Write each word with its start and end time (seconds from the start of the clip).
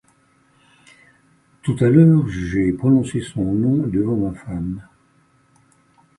Tout 1.61 1.75
à 1.79 1.89
l'heure, 1.89 2.27
j'ai 2.27 2.73
prononcé 2.73 3.21
son 3.21 3.45
nom 3.53 3.85
devant 3.85 4.15
ma 4.15 4.33
femme. 4.35 4.81